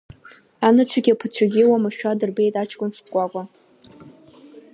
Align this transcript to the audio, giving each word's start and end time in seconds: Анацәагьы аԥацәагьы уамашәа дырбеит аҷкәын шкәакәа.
Анацәагьы 0.67 1.11
аԥацәагьы 1.13 1.61
уамашәа 1.69 2.19
дырбеит 2.19 2.55
аҷкәын 2.61 2.91
шкәакәа. 2.97 3.43